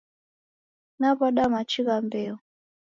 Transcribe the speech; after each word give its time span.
Naw'ada 0.99 1.43
machi 1.53 1.81
gha 1.85 1.95
mbeo. 2.05 2.35